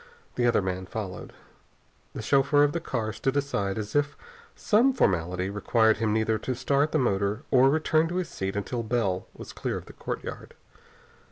The 0.33 0.47
other 0.47 0.63
man 0.63 0.87
followed. 0.87 1.31
The 2.15 2.23
chauffeur 2.23 2.63
of 2.63 2.71
the 2.73 2.79
car 2.79 3.13
stood 3.13 3.37
aside 3.37 3.77
as 3.77 3.95
if 3.95 4.17
some 4.55 4.93
formality 4.93 5.47
required 5.51 5.97
him 5.97 6.11
neither 6.11 6.39
to 6.39 6.55
start 6.55 6.91
the 6.91 6.97
motor 6.97 7.43
or 7.51 7.69
return 7.69 8.07
to 8.07 8.15
his 8.15 8.27
seat 8.27 8.55
until 8.55 8.81
Bell 8.81 9.27
was 9.35 9.53
clear 9.53 9.77
of 9.77 9.85
the 9.85 9.93
courtyard. 9.93 10.55